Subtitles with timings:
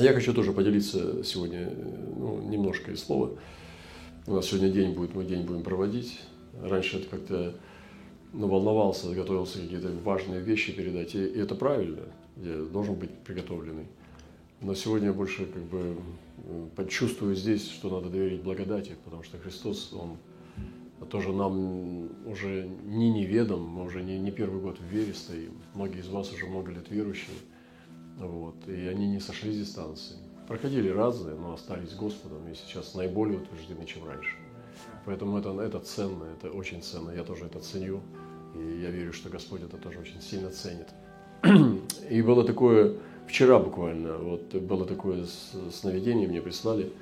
[0.00, 1.70] Я хочу тоже поделиться сегодня
[2.16, 3.32] ну, немножко из слова.
[4.26, 6.18] У нас сегодня день будет, мы день будем проводить.
[6.62, 7.54] Раньше это как-то
[8.32, 11.14] ну, волновался, готовился какие-то важные вещи передать.
[11.14, 12.00] И, и это правильно,
[12.36, 13.88] я должен быть приготовленный.
[14.62, 15.96] Но сегодня я больше как бы
[16.76, 20.16] почувствую здесь, что надо доверить благодати, потому что Христос, Он
[21.08, 25.52] тоже нам уже не неведом, мы уже не, не первый год в вере стоим.
[25.74, 27.36] Многие из вас уже много лет верующие.
[28.20, 30.16] Вот, и они не сошли с дистанции.
[30.46, 34.36] Проходили разные, но остались Господом, и сейчас наиболее утверждены, чем раньше.
[35.06, 37.10] Поэтому это, это ценно, это очень ценно.
[37.10, 38.00] Я тоже это ценю.
[38.54, 40.88] И я верю, что Господь это тоже очень сильно ценит.
[42.10, 45.24] И было такое, вчера буквально, вот было такое
[45.72, 46.92] сновидение, мне прислали.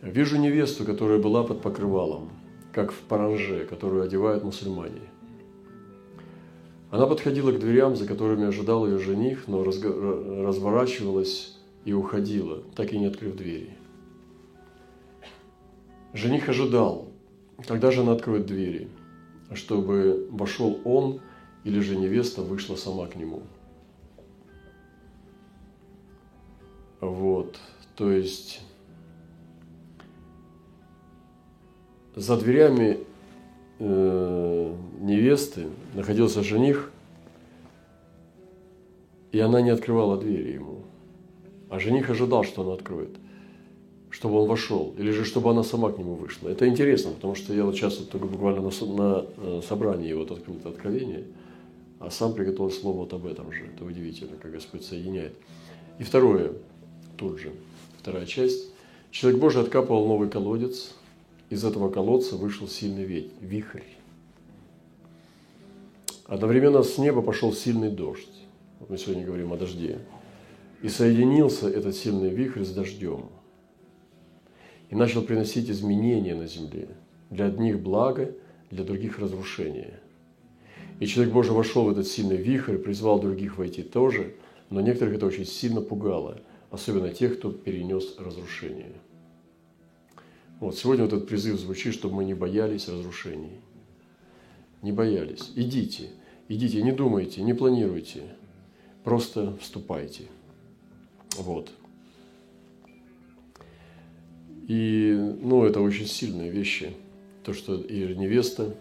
[0.00, 2.30] Вижу невесту, которая была под покрывалом,
[2.72, 5.02] как в паранже, которую одевают мусульмане.
[6.94, 12.98] Она подходила к дверям, за которыми ожидал ее жених, но разворачивалась и уходила, так и
[13.00, 13.76] не открыв двери.
[16.12, 17.08] Жених ожидал,
[17.66, 18.88] когда же она откроет двери,
[19.54, 21.20] чтобы вошел он
[21.64, 23.42] или же невеста вышла сама к нему.
[27.00, 27.58] Вот,
[27.96, 28.60] то есть
[32.14, 33.00] за дверями
[33.80, 36.90] э, невесты находился жених,
[39.34, 40.84] и она не открывала двери ему.
[41.68, 43.16] А жених ожидал, что она откроет,
[44.08, 46.50] чтобы он вошел, или же чтобы она сама к нему вышла.
[46.50, 50.30] Это интересно, потому что я вот сейчас вот только буквально на, на э, собрании вот
[50.30, 51.24] это откровение,
[51.98, 53.64] а сам приготовил слово вот об этом же.
[53.74, 55.34] Это удивительно, как Господь соединяет.
[55.98, 56.52] И второе,
[57.16, 57.50] тут же,
[57.98, 58.70] вторая часть.
[59.10, 60.94] Человек Божий откапывал новый колодец,
[61.50, 63.82] из этого колодца вышел сильный веть, вихрь.
[66.26, 68.43] Одновременно с неба пошел сильный дождь.
[68.88, 69.98] Мы сегодня говорим о дожде.
[70.82, 73.30] И соединился этот сильный вихрь с дождем.
[74.90, 76.88] И начал приносить изменения на земле.
[77.30, 78.34] Для одних благо,
[78.70, 80.00] для других разрушение.
[81.00, 84.34] И человек Божий вошел в этот сильный вихрь, призвал других войти тоже,
[84.70, 86.40] но некоторых это очень сильно пугало,
[86.70, 88.92] особенно тех, кто перенес разрушение.
[90.60, 93.60] Вот сегодня вот этот призыв звучит, чтобы мы не боялись разрушений.
[94.82, 95.50] Не боялись.
[95.56, 96.10] Идите,
[96.48, 98.22] идите, не думайте, не планируйте.
[99.04, 100.24] Просто вступайте.
[101.36, 101.70] Вот.
[104.66, 106.94] И, ну, это очень сильные вещи.
[107.44, 108.74] То, что и невеста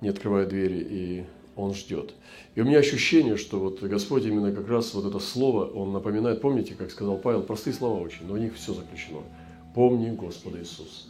[0.00, 1.24] не открывает двери, и
[1.54, 2.14] он ждет.
[2.54, 6.40] И у меня ощущение, что вот Господь именно как раз вот это слово, он напоминает,
[6.40, 9.22] помните, как сказал Павел, простые слова очень, но у них все заключено–
[9.78, 11.06] помни Господа Иисуса.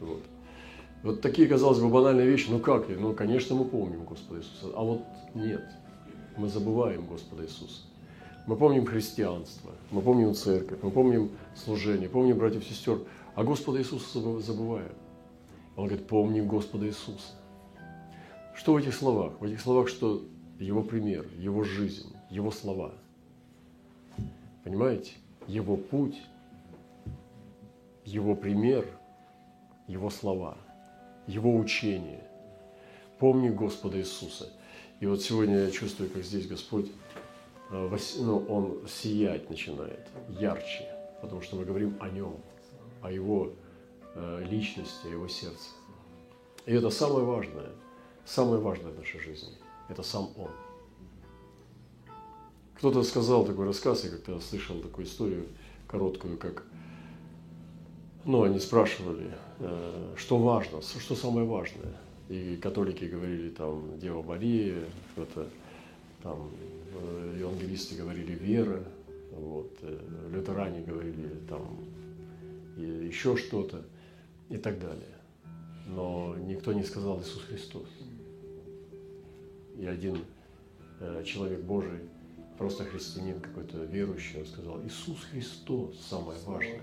[0.00, 0.22] Вот.
[1.02, 2.48] Вот такие, казалось бы, банальные вещи.
[2.50, 2.88] Ну как?
[2.88, 4.66] Ну, конечно, мы помним Господа Иисуса.
[4.74, 5.02] А вот
[5.34, 5.64] нет.
[6.36, 7.82] Мы забываем Господа Иисуса.
[8.46, 13.00] Мы помним христианство, мы помним церковь, мы помним служение, помним братьев и сестер,
[13.36, 14.92] а Господа Иисуса забываем.
[15.76, 17.34] Он говорит, помни Господа Иисуса.
[18.54, 19.40] Что в этих словах?
[19.40, 20.22] В этих словах, что
[20.58, 22.92] Его пример, Его жизнь, Его слова.
[24.64, 25.12] Понимаете?
[25.46, 26.20] Его путь
[28.04, 28.86] его пример,
[29.86, 30.56] его слова,
[31.26, 32.24] его учение.
[33.18, 34.48] Помни Господа Иисуса.
[35.02, 36.86] И вот сегодня я чувствую, как здесь Господь,
[37.72, 40.88] э, ну, Он сиять начинает ярче,
[41.20, 42.36] потому что мы говорим о Нем,
[43.00, 43.50] о Его
[44.14, 45.70] э, личности, о Его сердце.
[46.66, 47.70] И это самое важное,
[48.24, 49.48] самое важное в нашей жизни.
[49.88, 50.52] Это сам Он.
[52.76, 55.48] Кто-то сказал такой рассказ, я как-то слышал такую историю
[55.88, 56.62] короткую, как
[58.24, 61.96] ну, они спрашивали, э, что важно, что самое важное.
[62.32, 64.78] И католики говорили там Дева Мария,
[65.12, 65.46] кто-то
[66.22, 66.50] там
[66.94, 68.82] э, евангелисты говорили вера,
[69.32, 69.98] вот, э,
[70.32, 71.84] лютеране говорили там
[72.78, 73.84] еще что-то
[74.48, 75.14] и так далее.
[75.88, 77.88] Но никто не сказал Иисус Христос.
[79.78, 80.16] И один
[81.26, 82.00] человек Божий,
[82.56, 86.80] просто христианин какой-то верующий, он сказал, Иисус Христос самое важное.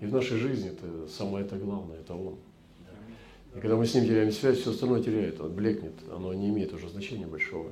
[0.00, 2.38] И в нашей жизни это самое это главное, это Он.
[3.54, 6.72] И когда мы с Ним теряем связь, все остальное теряет, он блекнет, оно не имеет
[6.72, 7.70] уже значения большого.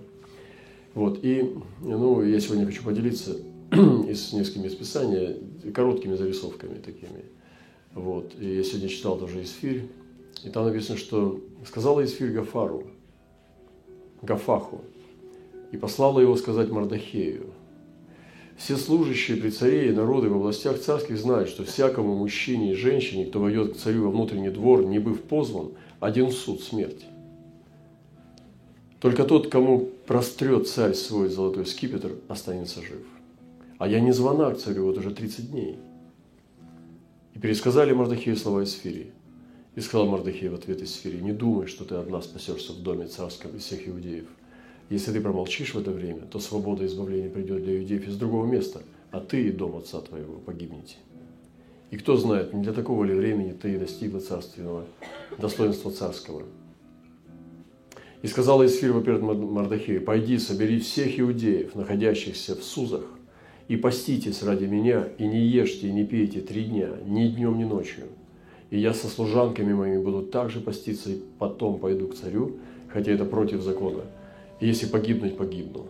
[0.94, 3.36] Вот, и ну, я сегодня хочу поделиться
[3.70, 5.36] с несколькими из Писания,
[5.72, 7.24] короткими зарисовками такими.
[7.94, 9.88] Вот, и я сегодня читал тоже Исфирь,
[10.44, 12.86] и там написано, что сказала Исфирь Гафару,
[14.22, 14.82] Гафаху,
[15.72, 17.46] и послала его сказать Мардахею–
[18.60, 23.24] все служащие при царе и народы в областях царских знают, что всякому мужчине и женщине,
[23.24, 27.06] кто войдет к царю во внутренний двор, не быв позван, один суд– смерть.
[29.00, 33.00] Только тот, кому прострет царь свой золотой скипетр, останется жив.
[33.78, 35.78] а я не звона к царю вот уже 30 дней.
[37.34, 39.12] И пересказали Мардахею слова Исфирии.
[39.74, 43.56] И сказал Мардахей в ответ Исфирии, не думай, что ты одна спасешься в доме царском
[43.56, 44.26] из всех иудеев.
[44.90, 48.44] Если ты промолчишь в это время, то свобода и избавление придет для иудеев из другого
[48.44, 48.82] места,
[49.12, 50.96] а ты и дом отца твоего погибнете.
[51.92, 54.84] И кто знает, не для такого ли времени ты достигла царственного
[55.38, 56.42] достоинства царского.
[58.22, 63.04] И сказала Исфирова перед Мардахею, пойди, собери всех иудеев, находящихся в Сузах,
[63.69, 67.64] и поститесь ради меня, и не ешьте, и не пейте три дня, ни днем, ни
[67.64, 68.06] ночью.
[68.70, 72.56] И я со служанками моими буду также поститься, и потом пойду к царю,
[72.88, 74.02] хотя это против закона.
[74.60, 75.88] И если погибнуть, погибну.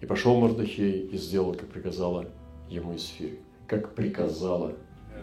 [0.00, 2.26] И пошел Мардахей и сделал, как приказала
[2.68, 3.38] ему Исфирь.
[3.66, 4.74] Как приказала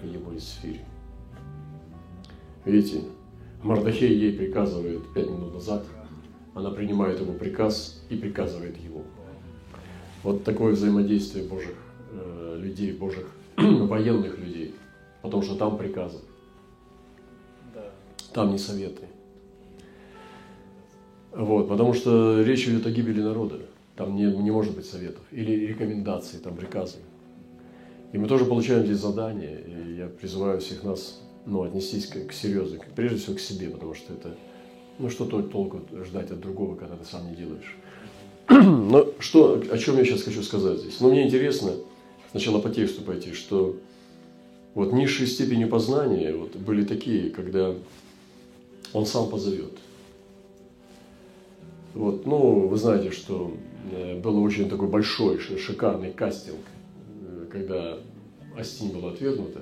[0.03, 0.81] ему Исфирь.
[2.65, 3.01] Видите,
[3.63, 5.85] Мардахей ей приказывает пять минут назад–
[6.53, 9.03] она принимает его приказ и приказывает ему.
[10.23, 11.75] Вот такое взаимодействие Божьих
[12.11, 14.75] э, людей, Божьих военных людей,
[15.21, 16.19] потому что там приказы,
[18.33, 19.03] там не советы.
[21.33, 23.59] Вот, потому что речь идет о гибели народа.
[23.95, 25.21] Там не, не может быть советов.
[25.31, 26.97] Или рекомендаций, там приказы.
[28.13, 29.59] И мы тоже получаем здесь задание.
[29.61, 33.93] И я призываю всех нас ну, отнестись к, к серьезно, прежде всего к себе, потому
[33.93, 34.35] что это
[34.99, 37.75] ну что толку ждать от другого, когда ты сам не делаешь?
[38.49, 40.99] Но что, о чем я сейчас хочу сказать здесь?
[40.99, 41.71] Ну, мне интересно
[42.31, 43.77] сначала по тексту пойти, что
[44.75, 47.73] вот низшие степени познания вот, были такие, когда
[48.93, 49.71] он сам позовет.
[51.93, 53.51] Вот, ну, вы знаете, что
[53.91, 56.59] э, был очень такой большой, шикарный кастинг,
[57.21, 57.97] э, когда
[58.57, 59.61] Астинь была отвергнута.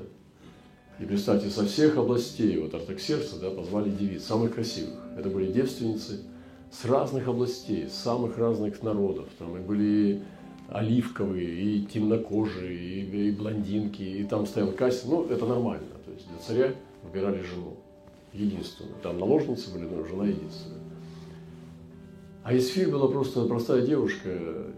[1.00, 4.96] И представьте, со всех областей вот Артаксеркса да, позвали девиц, самых красивых.
[5.18, 6.22] Это были девственницы
[6.72, 9.28] с разных областей, с самых разных народов.
[9.38, 10.22] Там и были
[10.68, 15.12] оливковые, и темнокожие, и, и блондинки, и там стоял кастинг.
[15.12, 15.88] Ну, это нормально.
[16.06, 17.78] То есть для царя выбирали жену
[18.34, 18.96] единственную.
[19.02, 20.89] Там наложницы были, но жена единственная.
[22.44, 24.30] А Исфирь была просто простая девушка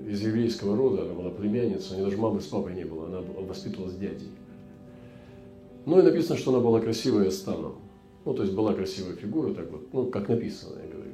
[0.08, 3.22] из еврейского рода, она была племянница, у нее даже мамы с папой не было, она
[3.22, 4.30] воспитывалась дядей.
[5.86, 7.76] Ну и написано, что она была красивая станом.
[8.26, 11.12] Ну, то есть была красивая фигура, так вот, ну, как написано, я говорю.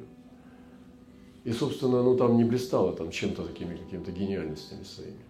[1.44, 5.28] И, собственно, ну, там не блистала там чем-то такими какими-то гениальностями своими.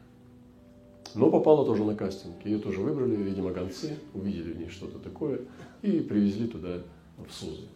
[1.13, 2.43] Но попала тоже на кастинг.
[2.43, 5.41] Ее тоже выбрали, видимо, гонцы, увидели в ней что-то такое
[5.81, 6.81] и привезли туда,
[7.17, 7.67] в Сузы.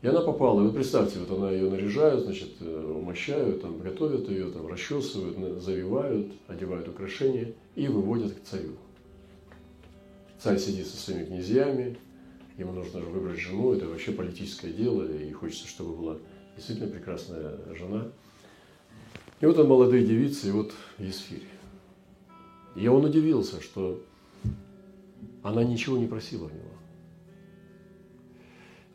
[0.00, 0.60] И она попала.
[0.60, 5.60] И вот представьте, вот она ее наряжают, значит, э, умощают, там, готовят ее, там, расчесывают,
[5.60, 8.76] завивают, одевают украшения и выводят к царю.
[10.38, 11.98] Царь сидит со своими князьями,
[12.56, 16.16] ему нужно выбрать жену, это вообще политическое дело, и хочется, чтобы была
[16.56, 18.06] действительно прекрасная жена.
[19.40, 21.46] И вот он молодые девицы, и вот Есфирь.
[22.76, 24.00] И он удивился, что
[25.42, 26.67] она ничего не просила у него.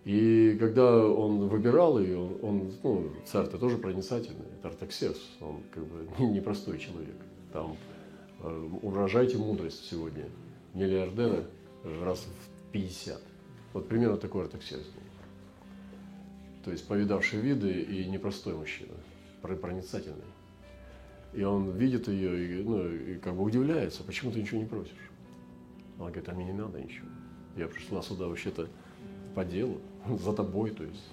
[0.06, 6.08] И когда он выбирал ее, он, ну, царь-то тоже проницательный, это Артаксеркс, он как бы
[6.26, 7.16] непростой человек.
[7.52, 7.78] Там
[8.42, 8.70] э,
[9.38, 10.26] мудрость сегодня–
[10.74, 11.46] миллиардера
[11.84, 13.22] раз в 50.
[13.74, 15.02] Вот примерно такой артаксерс был.
[16.66, 18.94] То есть повидавший виды и непростой мужчина,
[19.42, 20.24] проницательный.
[21.34, 24.94] И он видит ее и, ну, и как бы удивляется, почему ты ничего не просишь.
[25.98, 27.08] Она говорит, а мне не надо ничего.
[27.58, 28.68] Я пришла сюда вообще-то
[29.36, 29.82] по делу,
[30.24, 31.04] за тобой, то есть.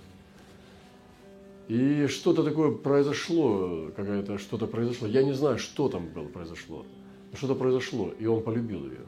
[1.68, 5.06] И что-то такое произошло, какая-то что-то произошло.
[5.06, 6.84] Я не знаю, что там было произошло.
[7.30, 9.06] Но что-то произошло, и он полюбил ее.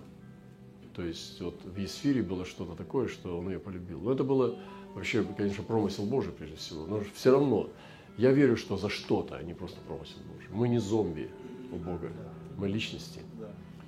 [0.95, 4.01] То есть вот в Есфире было что-то такое, что он ее полюбил.
[4.01, 4.55] Но это было
[4.95, 6.87] вообще, конечно, промысел Божий прежде всего.
[6.87, 7.69] Но все равно
[8.17, 10.49] я верю, что за что-то, а не просто промысел Божий.
[10.53, 11.31] Мы не зомби
[11.73, 12.13] у Бога,
[12.59, 13.21] мы личности.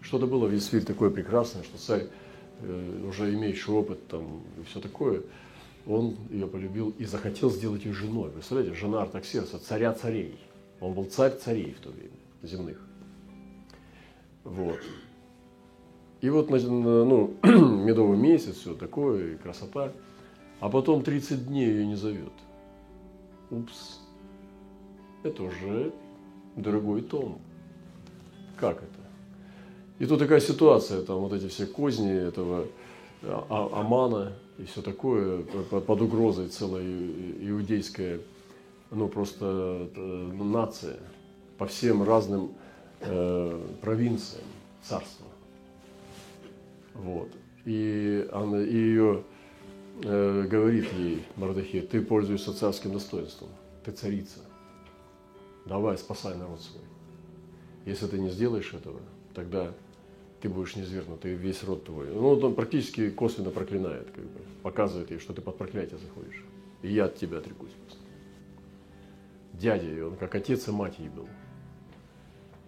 [0.00, 2.08] Что-то было в Есфире такое прекрасное, что царь,
[2.60, 5.22] э, уже имеющий опыт там и все такое,
[5.86, 8.30] он ее полюбил и захотел сделать ее женой.
[8.30, 10.38] Представляете, жена Артаксеркса, царя царей.
[10.80, 12.80] Он был царь царей в то время, земных.
[14.44, 14.78] Вот.
[16.20, 19.92] И вот, ну, медовый месяц, все такое, и красота.
[20.60, 22.32] А потом 30 дней ее не зовет.
[23.50, 24.00] Упс.
[25.22, 25.92] Это уже
[26.56, 27.38] дорогой том.
[28.56, 29.04] Как это?
[29.98, 32.66] И тут такая ситуация, там вот эти все козни этого
[33.22, 38.20] а, а, Амана и все такое, под угрозой целая иудейская,
[38.90, 40.96] ну просто э, нация
[41.58, 42.52] по всем разным
[43.00, 44.44] э, провинциям
[44.82, 45.26] царства.
[46.94, 47.28] Вот.
[47.64, 49.25] И, она, и ее
[50.02, 53.49] э, говорит ей Мардахи, ты пользуешься царским достоинством,
[53.84, 54.40] ты царица,
[55.66, 56.84] давай спасай народ свой.
[57.87, 59.00] Если ты не сделаешь этого,
[59.34, 59.73] тогда
[60.44, 62.06] ты будешь низвергнут, ты весь род твой.
[62.08, 66.44] Ну, он практически косвенно проклинает, как бы, показывает ей, что ты под проклятие заходишь.
[66.82, 68.02] И я от тебя отрекусь просто.
[69.54, 71.26] Дядя ее, он как отец и мать ей был.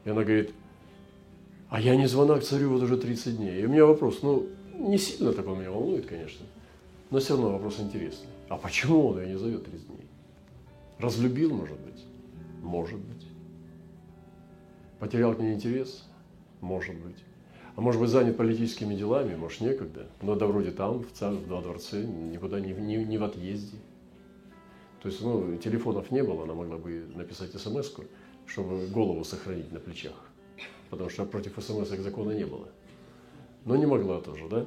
[0.06, 0.54] И она говорит,
[1.68, 3.60] а я не звона к царю вот уже 30 дней.
[3.60, 6.46] И у меня вопрос, ну, не сильно так он меня волнует, конечно,
[7.10, 8.30] но все равно вопрос интересный.
[8.48, 10.08] А почему он ее не зовет 30 дней?
[10.98, 12.02] Разлюбил, может быть?
[12.62, 13.26] Может быть.
[14.98, 16.08] Потерял к ней интерес?
[16.62, 17.16] Может быть.
[17.76, 20.06] А может быть занят политическими делами, может некогда.
[20.22, 23.76] Но да вроде там, в, цар, в дворце, никуда не, не, не в отъезде.
[25.02, 27.92] То есть, ну, телефонов не было, она могла бы написать смс
[28.46, 30.14] чтобы голову сохранить на плечах.
[30.88, 32.68] Потому что против смс закона не было.
[33.66, 34.64] Но не могла тоже, да?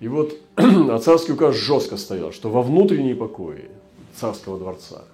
[0.00, 3.70] И вот а царский указ жестко стоял, что во внутренние покои
[4.16, 5.04] царского дворца,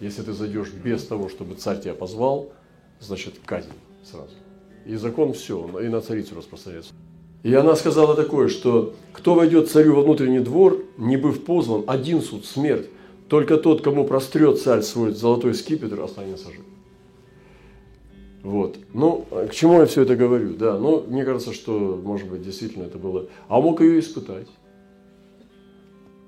[0.00, 2.52] если ты зайдешь без того, чтобы царь тебя позвал,
[3.00, 3.72] значит казнь
[4.02, 4.34] сразу.
[4.86, 6.92] И закон все, и на царицу распространяется.
[7.42, 12.22] И она сказала такое, что кто войдет царю во внутренний двор, не быв позван, один
[12.22, 12.88] суд, смерть.
[13.28, 16.64] Только тот, кому прострет царь свой золотой скипетр, останется жив.
[18.42, 18.78] Вот.
[18.92, 20.54] Ну, к чему я все это говорю?
[20.54, 23.28] Да, ну, мне кажется, что, может быть, действительно это было...
[23.48, 24.48] А мог ее испытать.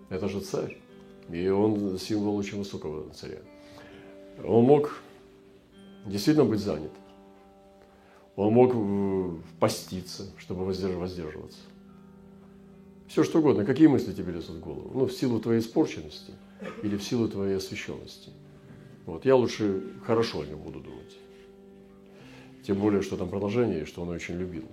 [0.08, 0.78] Это же царь.
[1.30, 3.38] И он символ очень высокого царя.
[4.44, 5.00] Он мог
[6.06, 6.90] действительно быть занят.
[8.36, 11.58] Он мог э, поститься, чтобы воздерживаться.
[13.08, 13.64] Все что угодно.
[13.64, 14.90] Какие мысли тебе лезут в голову?
[14.92, 16.32] Ну, в силу твоей испорченности
[16.82, 18.30] или в силу твоей освященности.
[19.06, 19.24] Вот.
[19.24, 21.16] Я лучше хорошо о нем буду думать.
[22.62, 24.64] Тем более, что там продолжение, что он очень любил.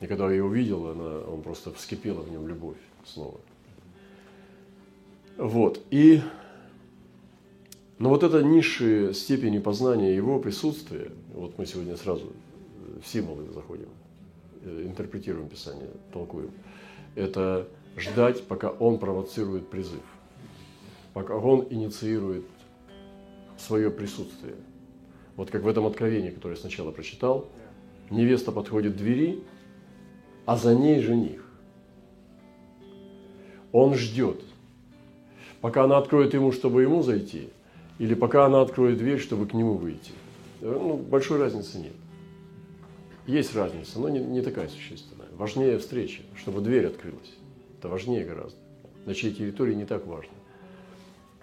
[0.00, 3.40] И когда я ее увидел, она, он просто вскипела в нем любовь снова.
[5.36, 5.80] Вот.
[5.90, 6.20] И
[8.00, 12.32] но вот эта низшая степень познания его присутствия, вот мы сегодня сразу
[13.02, 13.90] в символы заходим,
[14.62, 16.50] э, интерпретируем Писание, толкуем,
[17.14, 20.00] это ждать, пока он провоцирует призыв,
[21.12, 22.46] пока он инициирует
[23.58, 24.54] свое присутствие.
[25.36, 27.50] Вот как в этом откровении, которое я сначала прочитал,
[28.08, 29.44] невеста подходит к двери,
[30.46, 31.44] а за ней жених.
[33.72, 34.40] Он ждет,
[35.60, 37.50] пока она откроет ему, чтобы ему зайти–
[38.00, 40.12] или пока она откроет дверь, чтобы к нему выйти.
[40.62, 41.92] Ну, большой разницы нет.
[43.26, 45.26] Есть разница, но не, не такая существенная.
[45.36, 47.34] Важнее встреча, чтобы дверь открылась.
[47.78, 48.56] Это важнее гораздо.
[49.04, 50.32] На чьей территории не так важно.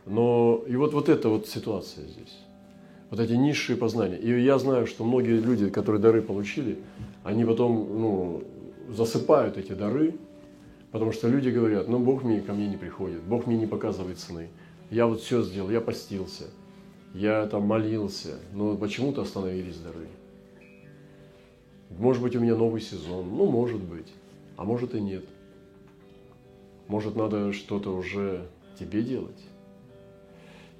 [0.07, 2.39] Но и вот, вот эта вот ситуация здесь.
[3.11, 4.17] Вот эти низшие познания.
[4.17, 6.79] И я знаю, что многие люди, которые дары получили,
[7.23, 8.43] они потом ну,
[8.89, 10.15] засыпают эти дары,
[10.91, 14.17] потому что люди говорят, ну Бог мне ко мне не приходит, Бог мне не показывает
[14.17, 14.49] цены
[14.89, 16.45] я вот все сделал, я постился,
[17.13, 20.07] я там молился, но почему-то остановились дары.
[21.89, 24.11] Может быть, у меня новый сезон, ну, может быть,
[24.55, 25.25] а может и нет.
[26.87, 28.47] Может, надо что-то уже
[28.79, 29.43] тебе делать.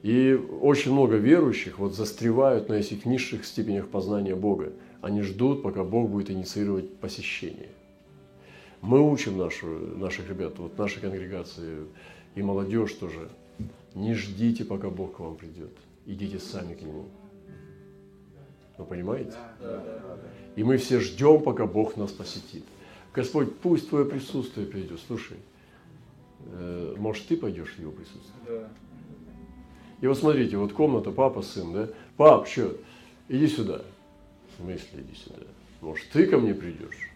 [0.04, 4.72] И очень много верующих вот застревают на этих низших степенях познания Бога.
[5.02, 7.70] Они ждут, пока Бог будет инициировать посещение.
[8.82, 11.80] Мы учим нашу, наших ребят, вот нашей конгрегации
[12.36, 13.30] и молодежь тоже–
[13.96, 15.72] не ждите, пока Бог к вам придет.
[16.06, 17.06] Идите сами к Нему.
[18.78, 19.36] Вы понимаете?
[20.56, 22.64] И мы все ждем, пока Бог нас посетит.
[23.14, 25.00] Господь, пусть Твое присутствие придет.
[25.08, 25.38] Слушай,
[26.46, 28.70] э, может, ты пойдешь в Его присутствие?
[30.00, 31.90] И вот смотрите, вот комната, папа, сын, да?
[32.18, 32.78] Пап, что,
[33.30, 33.82] иди сюда.
[34.52, 35.48] В смысле, иди сюда.
[35.82, 37.10] Может, ты ко мне придешь?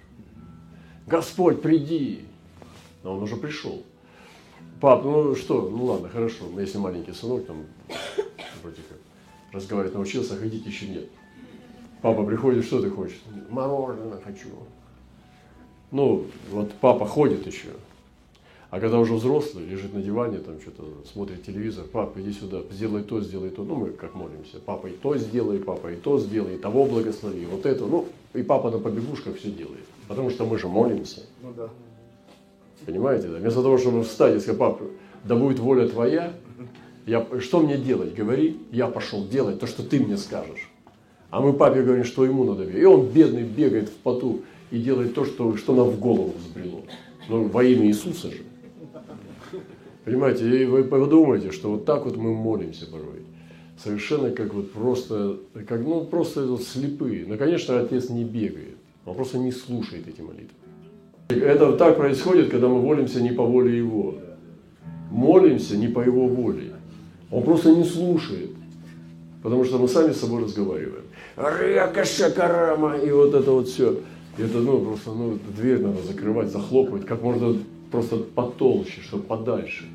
[1.06, 2.26] Господь, приди.
[3.04, 3.84] Но он уже пришел.
[4.82, 7.66] Пап, ну что, ну ладно, хорошо, но если маленький сынок там
[8.64, 8.98] вроде как
[9.52, 11.08] разговаривать научился, а ходить еще нет.
[12.02, 13.22] Папа приходит, что ты хочешь?
[13.50, 14.48] Мороженое хочу.
[15.92, 17.70] Ну, вот папа ходит еще.
[18.72, 23.04] А когда уже взрослый, лежит на диване, там что-то смотрит телевизор, папа, иди сюда, сделай
[23.04, 23.64] то, сделай то.
[23.64, 24.60] Ну, мы как молимся.
[24.66, 27.86] Папа и то сделай, папа и то сделай, и того благослови, вот это.
[27.86, 29.86] Ну, и папа на побегушках все делает.
[30.08, 31.22] Потому что мы же молимся.
[31.44, 31.70] Ну да.
[32.86, 33.38] Понимаете, да?
[33.38, 34.86] Вместо того, чтобы встать и сказать, папа,
[35.24, 36.34] да будет воля твоя,
[37.06, 38.14] я, что мне делать?
[38.14, 40.70] Говори, я пошел делать то, что ты мне скажешь.
[41.30, 42.82] А мы папе говорим, что ему надо делать.
[42.82, 46.82] И он бедный бегает в поту и делает то, что, что нам в голову взбрело.
[47.30, 48.42] Ну, во имя Иисуса же.
[50.04, 53.22] Понимаете, и вы подумайте, что вот так вот мы молимся порой.
[53.82, 57.26] Совершенно как вот просто, как, ну, просто вот слепые.
[57.26, 58.76] Но, конечно, отец не бегает.
[59.06, 60.61] Он просто не слушает эти молитвы.
[61.38, 64.16] Это так происходит, когда мы молимся не по воле Его.
[65.10, 66.74] Молимся не по Его воле.
[67.30, 68.52] Он просто не слушает,
[69.42, 71.04] потому что мы сами с собой разговариваем.
[71.38, 74.00] Река Шакарама, и вот это вот все.
[74.38, 77.58] Это, ну, просто, ну, дверь надо закрывать, захлопывать, как можно
[77.92, 79.86] просто потолще, чтобы подальше.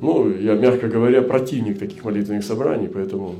[0.00, 3.36] Ну, я, мягко говоря, противник таких молитвенных собраний, поэтому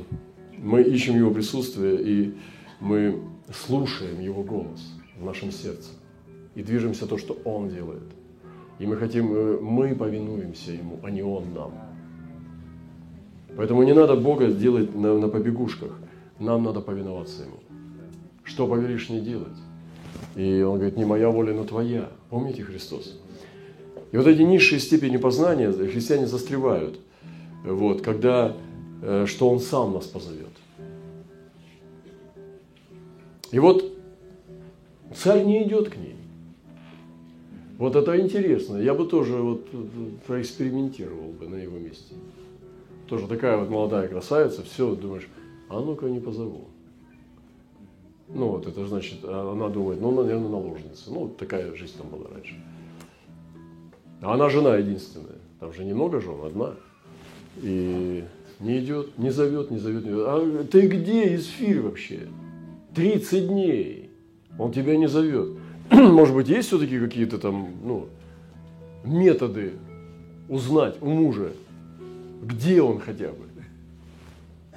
[0.57, 2.33] мы ищем Его присутствие, и
[2.79, 3.19] мы
[3.53, 5.89] слушаем Его голос в нашем сердце.
[6.55, 8.03] И движемся то, что Он делает.
[8.79, 11.71] И мы хотим, э, мы повинуемся Ему, а не Он нам.
[13.55, 15.99] Поэтому не надо Бога делать на, на побегушках.
[16.39, 17.57] Нам надо повиноваться Ему.
[18.43, 19.57] Что повелишь не делать?
[20.35, 22.09] И Он говорит, не моя воля, но твоя.
[22.29, 23.19] Помните Христос?
[24.11, 26.99] И вот эти низшие степени познания христиане застревают.
[27.65, 28.55] Вот, когда,
[29.01, 30.47] э, что Он сам нас позовет.
[33.51, 33.96] И вот
[35.15, 36.15] царь не идет к ней.
[37.77, 38.77] Вот это интересно.
[38.77, 39.67] Я бы тоже вот
[40.25, 42.15] проэкспериментировал бы на его месте.
[43.07, 45.27] Тоже такая вот молодая красавица, все, думаешь,
[45.69, 46.65] а ну-ка не позову.
[48.29, 51.09] Ну вот, это значит, а она думает, ну, наверное, наложница.
[51.09, 52.55] Ну, вот такая жизнь там была раньше.
[54.21, 55.37] А она жена единственная.
[55.59, 56.75] Там же немного жен, одна.
[57.61, 58.25] И
[58.59, 60.27] не идет, не зовет, не зовет, не зовет.
[60.27, 62.27] А ты где, Исфирь, вообще?
[62.95, 64.06] 30 дней.
[64.57, 65.57] Он тебя не зовет.
[65.91, 68.07] Может быть, есть все-таки какие-то там ну,
[69.03, 69.73] методы
[70.49, 71.51] узнать у мужа,
[72.41, 73.47] где он хотя бы?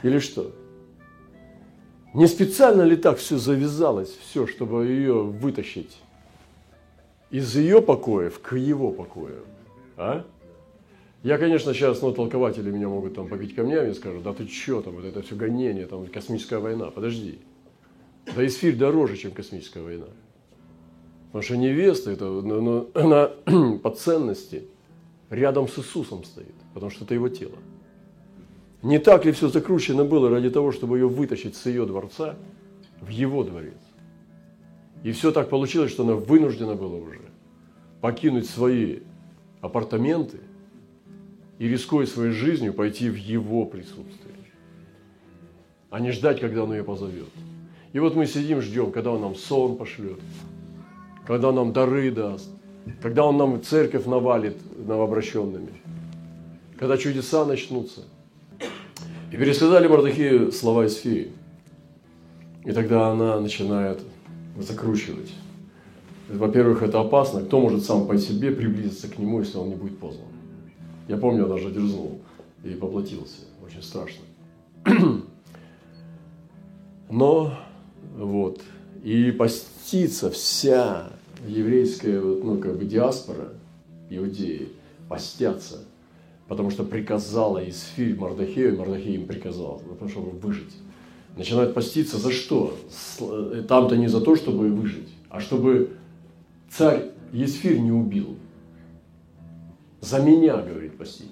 [0.02, 0.52] Или что?
[2.14, 5.96] Не специально ли так все завязалось, все, чтобы ее вытащить
[7.30, 9.44] из ее покоев к его покоям?
[9.96, 10.24] А?
[11.22, 14.80] Я, конечно, сейчас, ну, толкователи меня могут там побить камнями и скажут, да ты что
[14.80, 16.90] там, вот это все гонение, там, космическая война.
[16.90, 17.38] Подожди.
[18.26, 20.06] Да эсфирь дороже, чем космическая война.
[21.26, 23.30] Потому что невеста, это, ну, ну, она
[23.82, 24.64] по ценности
[25.30, 27.56] рядом с Иисусом стоит, потому что это его тело.
[28.82, 32.36] Не так ли все закручено было ради того, чтобы ее вытащить с ее дворца
[33.00, 33.74] в его дворец?
[35.04, 37.20] И все так получилось, что она вынуждена была уже
[38.00, 39.00] покинуть свои
[39.60, 40.38] апартаменты
[41.58, 44.34] и, рискуя своей жизнью, пойти в его присутствие,
[45.90, 47.28] а не ждать, когда он ее позовет.
[47.92, 50.18] И вот мы сидим, ждем, когда он нам сон пошлет,
[51.26, 52.48] когда он нам дары даст,
[53.02, 55.72] когда он нам церковь навалит новообращенными,
[56.78, 58.02] когда чудеса начнутся.
[59.32, 61.30] И пересказали Мардахею слова из феи.
[62.64, 64.00] И тогда она начинает
[64.58, 65.32] закручивать.
[66.28, 67.40] Во-первых, это опасно.
[67.42, 70.26] Кто может сам по себе приблизиться к нему, если он не будет познан?
[71.08, 72.20] Я помню, я даже дерзнул
[72.62, 73.42] и поплатился.
[73.64, 74.22] Очень страшно.
[77.10, 77.58] Но
[78.20, 78.60] вот.
[79.02, 81.10] И постится вся
[81.46, 83.54] еврейская ну, как бы диаспора
[84.10, 84.68] иудеи,
[85.08, 85.78] постятся,
[86.48, 90.76] потому что приказала Исфирь Мардахею, Мардахей им приказал, ну, чтобы выжить.
[91.36, 92.76] Начинают поститься за что?
[93.20, 95.90] Э, там-то не за то, чтобы выжить, а чтобы
[96.68, 98.36] царь Есфирь не убил.
[100.00, 101.30] За меня, говорит, поститесь.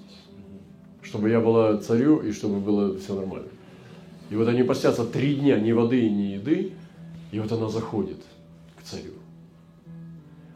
[1.01, 3.49] Чтобы я была царю и чтобы было все нормально.
[4.29, 6.73] И вот они постятся три дня, ни воды, ни еды,
[7.31, 8.17] и вот она заходит
[8.77, 9.13] к царю.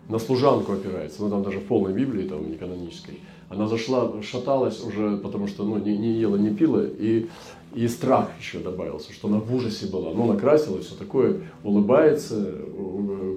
[0.09, 3.19] На служанку опирается, ну там даже в полной Библии, там не канонической.
[3.49, 7.27] Она зашла, шаталась уже, потому что ну, не, не ела, не пила, и,
[7.73, 10.11] и страх еще добавился, что она в ужасе была.
[10.11, 12.57] Ну, накрасилась, все такое, улыбается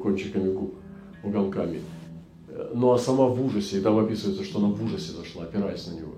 [0.03, 0.75] кончиками губ,
[1.23, 1.81] уголками.
[2.73, 5.93] Ну, а сама в ужасе, и там описывается, что она в ужасе зашла, опираясь на
[5.93, 6.13] него.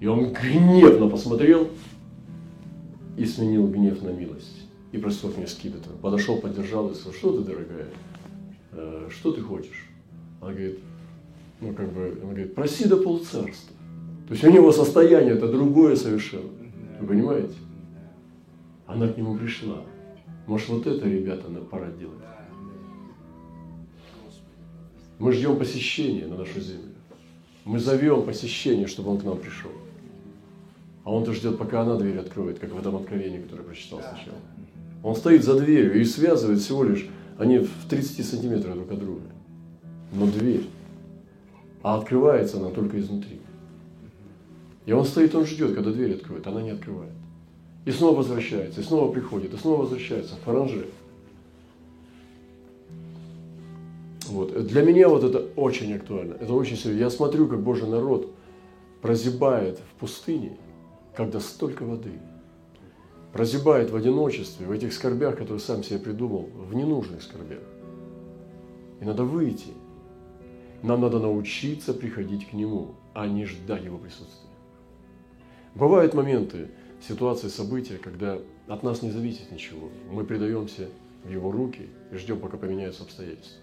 [0.00, 1.68] И он гневно посмотрел,
[3.16, 4.69] и сменил гнев на милость.
[4.92, 5.86] И простов мне скидывает.
[6.00, 7.88] Подошел, поддержал и сказал, что ты, дорогая,
[8.72, 9.86] э, что ты хочешь?
[10.40, 10.80] Она говорит,
[11.60, 13.76] ну как бы, она говорит, проси до полцарства.
[14.26, 16.50] То есть у него состояние это другое совершенно.
[17.00, 17.54] Вы понимаете?
[18.86, 19.84] Она к нему пришла.
[20.46, 22.18] Может, вот это, ребята, надо пора делать.
[25.18, 26.94] Мы ждем посещения на нашу землю.
[27.64, 29.70] Мы зовем посещение, чтобы он к нам пришел.
[31.04, 34.38] А он-то ждет, пока она дверь откроет, как в этом откровении, которое прочитал сначала.
[35.02, 37.08] Он стоит за дверью и связывает всего лишь,
[37.38, 39.22] они в 30 сантиметрах друг от друга.
[40.12, 40.66] Но дверь.
[41.82, 43.40] А открывается она только изнутри.
[44.86, 47.12] И он стоит, он ждет, когда дверь откроет, она не открывает.
[47.86, 50.86] И снова возвращается, и снова приходит, и снова возвращается в фаранже.
[54.26, 54.66] Вот.
[54.66, 57.00] Для меня вот это очень актуально, это очень серьезно.
[57.00, 58.30] Я смотрю, как Божий народ
[59.00, 60.56] прозябает в пустыне–
[61.20, 62.12] когда столько воды
[63.32, 67.62] прозябает в одиночестве, в этих скорбях, которые сам себе придумал, в ненужных скорбях.
[69.00, 69.68] И надо выйти.
[70.82, 74.48] Нам надо научиться приходить к Нему, а не ждать Его присутствия.
[75.74, 76.68] Бывают моменты,
[77.06, 79.88] ситуации, события, когда от нас не зависит ничего.
[80.10, 80.88] Мы предаемся
[81.24, 83.60] в Его руки и ждем, пока поменяются обстоятельства.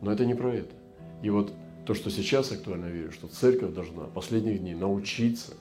[0.00, 0.74] Но это не про это.
[1.22, 1.52] И вот
[1.86, 5.54] то, что сейчас актуально, я верю, что церковь должна последних дней научиться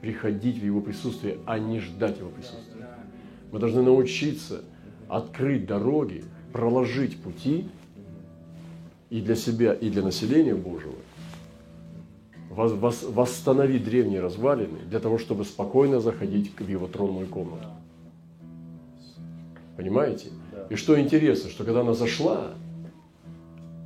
[0.00, 2.88] приходить в Его присутствие, а не ждать Его присутствия.
[3.52, 4.62] Мы должны научиться
[5.08, 7.68] открыть дороги, проложить пути
[9.10, 10.94] и для себя, и для населения Божьего,
[12.50, 17.68] восстановить древние развалины для того, чтобы спокойно заходить в его тронную комнату.
[19.76, 20.28] Понимаете?
[20.70, 22.54] И что интересно, что когда она зашла,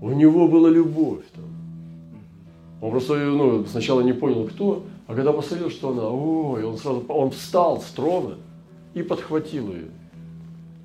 [0.01, 1.44] у него была любовь там.
[2.81, 7.05] Он просто ну, сначала не понял, кто, а когда посмотрел, что она, ой, он сразу,
[7.09, 8.38] он встал с трона
[8.94, 9.88] и подхватил ее.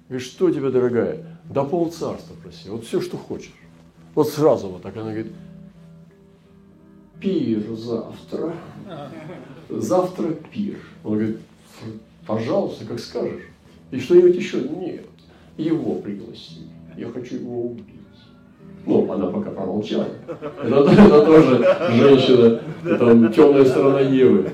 [0.10, 1.40] Говорит, что тебе, дорогая?
[1.48, 3.54] Да пол царства проси, вот все, что хочешь.
[4.16, 5.32] Вот сразу вот так она говорит,
[7.20, 8.56] пир завтра.
[9.70, 10.80] Завтра пир.
[11.04, 11.38] Он говорит,
[12.26, 13.44] пожалуйста, как скажешь.
[13.92, 14.60] И что-нибудь еще?
[14.68, 15.06] Нет.
[15.56, 16.62] Его пригласи.
[16.98, 17.86] Я хочу его убить.
[18.86, 20.08] Ну, она пока промолчала.
[20.63, 22.62] Это, это тоже женщина,
[22.98, 24.50] там темная сторона Евы.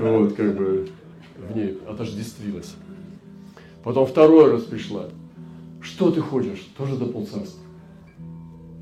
[0.00, 0.88] Вот, как бы
[1.36, 2.74] в ней отождествилась.
[3.84, 5.04] Потом второй раз пришла.
[5.80, 6.68] Что ты хочешь?
[6.76, 7.60] Тоже до полцарства.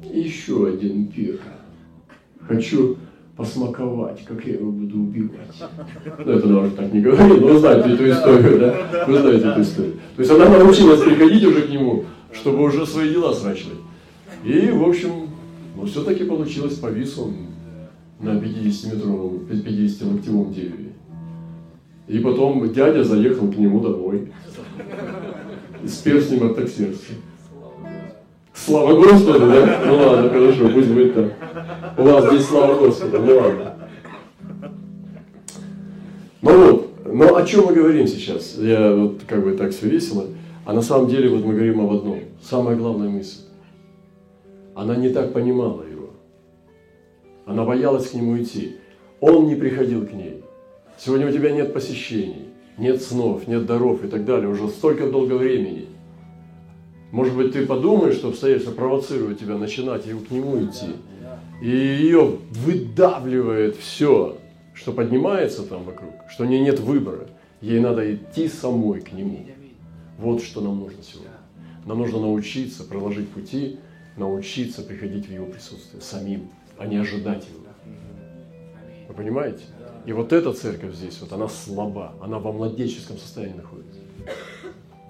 [0.03, 1.41] Еще один пир.
[2.47, 2.97] Хочу
[3.37, 5.55] посмаковать, как я его буду убивать.
[6.25, 9.05] Ну, это она уже так не говорит, но вы знаете эту историю, да?
[9.07, 9.95] Вы знаете эту историю.
[10.17, 13.79] То есть она научилась приходить уже к нему, чтобы уже свои дела срачивать.
[14.45, 15.29] И, в общем,
[15.77, 17.35] ну, все-таки получилось, повис он
[18.21, 20.93] на 50-метровом, 50-локтевом дереве.
[22.09, 24.33] И потом дядя заехал к нему домой
[25.85, 27.15] с перстнем от таксерства.
[28.55, 29.83] Слава Господу, да?
[29.87, 31.33] Ну ладно, хорошо, пусть будет так.
[31.97, 33.75] У вас здесь слава Господу, ну ладно.
[36.41, 38.57] Ну вот, но о чем мы говорим сейчас?
[38.59, 40.27] Я вот как бы так все весело.
[40.65, 42.21] А на самом деле вот мы говорим об одном.
[42.43, 43.48] Самая главная мысль.
[44.79, 46.11] Она не так понимала его.
[47.47, 48.77] Она боялась к нему идти.
[49.21, 50.45] Он не приходил к ней.
[50.97, 52.47] Сегодня у тебя нет посещений,
[52.79, 54.49] нет снов, нет даров и так далее.
[54.49, 55.87] Уже столько долго времени–
[57.11, 60.89] может быть, ты подумаешь, что обстоятельства провоцируют тебя начинать и к нему идти.
[61.63, 64.37] И ее выдавливает все,
[64.75, 67.27] что поднимается там вокруг, что у нее нет выбора.
[67.63, 69.39] Ей надо идти самой к нему.
[70.19, 71.31] Вот что нам нужно сегодня.
[71.87, 73.79] Нам нужно научиться проложить пути,
[74.19, 77.69] научиться приходить в его присутствие самим, а не ожидать его.
[79.09, 79.63] Вы понимаете?
[80.07, 84.01] И вот эта церковь здесь, вот она слаба, она во младенческом состоянии находится.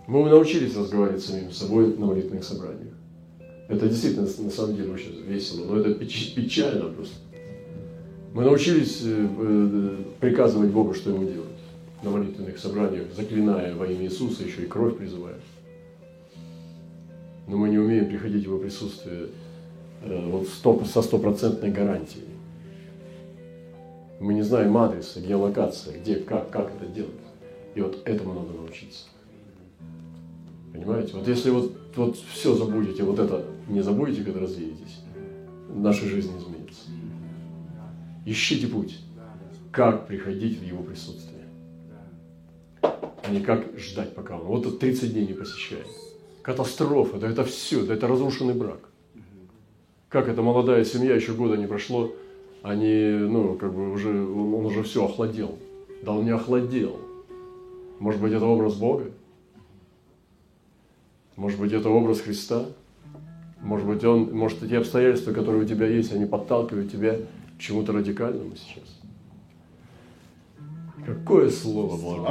[0.07, 2.95] Мы научились разговаривать самим собой на молитвенных собраниях.
[3.69, 7.17] Это действительно на самом деле очень весело, но это печально просто.
[8.33, 11.49] Мы научились э, э, приказывать Богу, что ему делать
[12.03, 15.37] на молитвенных собраниях, заклиная во имя Иисуса, еще и кровь призывая.
[17.49, 19.29] Но мы не умеем приходить в его присутствие
[20.03, 20.47] э, вот
[20.87, 22.25] со стопроцентной гарантией.
[24.21, 27.11] Мы не знаем адреса, геолокация, где, как, как это делать.
[27.75, 29.07] И вот этому надо научиться.
[30.73, 31.15] Понимаете?
[31.15, 35.01] Вот если вот, вот все забудете, вот это не забудете, когда развеетесь,
[35.75, 36.91] наша жизнь изменится.
[38.27, 38.99] Ищите путь,
[39.73, 41.45] как приходить в его присутствие.
[42.83, 44.47] А не как ждать, пока он.
[44.47, 45.87] Вот это 30 дней не посещает.
[46.49, 48.79] Катастрофа, да это все, да это разрушенный брак.
[50.09, 52.11] Как эта молодая семья, еще года не прошло,
[52.63, 55.59] они, ну, как бы уже, он уже все охладел.
[56.03, 56.99] Да он не охладел.
[57.99, 59.11] Может быть, это образ Бога?
[61.37, 62.65] Может быть, это образ Христа?
[63.61, 67.19] Может быть, он, может, эти обстоятельства, которые у тебя есть, они подталкивают тебя
[67.59, 68.99] к чему-то радикальному сейчас.
[71.05, 72.27] Какое слово благое.